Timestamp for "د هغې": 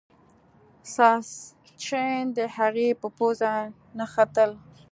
2.37-2.89